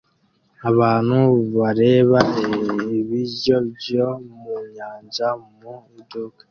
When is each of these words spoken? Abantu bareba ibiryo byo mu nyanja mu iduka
Abantu 0.69 1.19
bareba 1.57 2.19
ibiryo 2.97 3.57
byo 3.75 4.07
mu 4.35 4.53
nyanja 4.75 5.27
mu 5.57 5.75
iduka 5.99 6.39